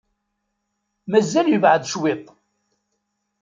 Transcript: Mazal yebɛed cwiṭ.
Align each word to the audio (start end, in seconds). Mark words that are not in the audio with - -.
Mazal 1.11 1.47
yebɛed 1.49 1.83
cwiṭ. 1.91 2.23